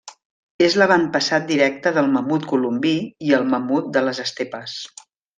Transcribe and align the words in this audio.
És 0.67 0.75
l'avantpassat 0.81 1.43
directe 1.51 1.91
del 1.97 2.09
mamut 2.15 2.47
colombí 2.53 2.93
i 3.27 3.35
el 3.41 3.45
mamut 3.55 3.91
de 3.99 4.03
les 4.07 4.23
estepes. 4.29 4.79